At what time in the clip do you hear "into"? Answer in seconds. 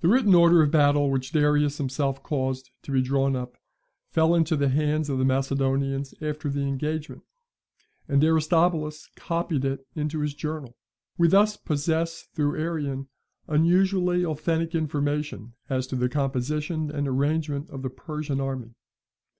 4.34-4.56, 9.94-10.18